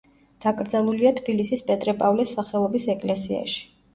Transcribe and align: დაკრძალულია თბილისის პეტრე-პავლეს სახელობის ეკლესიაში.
დაკრძალულია 0.45 1.11
თბილისის 1.19 1.61
პეტრე-პავლეს 1.67 2.35
სახელობის 2.37 2.87
ეკლესიაში. 2.97 3.63